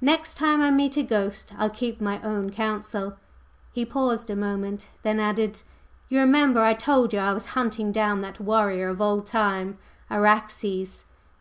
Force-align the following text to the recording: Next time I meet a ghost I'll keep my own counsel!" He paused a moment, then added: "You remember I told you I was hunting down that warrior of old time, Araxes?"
Next 0.00 0.34
time 0.34 0.62
I 0.62 0.70
meet 0.70 0.96
a 0.96 1.02
ghost 1.02 1.52
I'll 1.58 1.70
keep 1.70 2.00
my 2.00 2.22
own 2.22 2.50
counsel!" 2.50 3.16
He 3.72 3.84
paused 3.84 4.30
a 4.30 4.36
moment, 4.36 4.88
then 5.02 5.18
added: 5.18 5.62
"You 6.08 6.20
remember 6.20 6.60
I 6.60 6.72
told 6.72 7.12
you 7.12 7.18
I 7.18 7.32
was 7.32 7.46
hunting 7.46 7.90
down 7.90 8.20
that 8.20 8.38
warrior 8.38 8.90
of 8.90 9.00
old 9.00 9.26
time, 9.26 9.78
Araxes?" 10.08 11.02